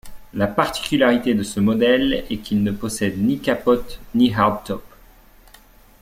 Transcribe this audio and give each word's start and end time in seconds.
La 0.33 0.47
particularité 0.47 1.35
de 1.35 1.43
ce 1.43 1.59
modèle 1.59 2.25
est 2.31 2.37
qu’il 2.37 2.63
ne 2.63 2.71
possède 2.71 3.23
ni 3.23 3.39
capote 3.39 3.99
ni 4.15 4.33
hard-top. 4.33 4.83